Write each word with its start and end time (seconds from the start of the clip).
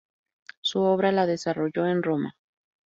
Su 0.61 0.81
obra 0.81 1.11
la 1.11 1.27
desarrolló 1.27 1.85
en 1.85 2.01
Roma. 2.01 2.35